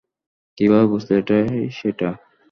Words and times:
কীভাবে 0.57 0.85
বুঝলে 0.91 1.13
এটাই 1.21 1.45
সেটা? 1.71 2.09